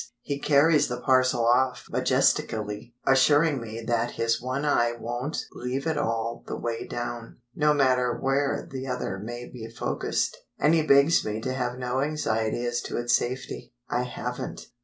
[0.23, 5.95] He carries the parcel off majestically, assuring me that his one eye won't leave it
[5.95, 11.23] all the way down, no matter where the other may be focused; and he begs
[11.23, 13.75] me to have no anxiety as to its safety.
[13.91, 14.69] I haven't.